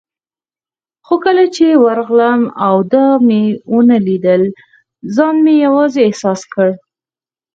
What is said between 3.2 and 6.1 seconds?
مې ونه لیدل، ځان مې یوازې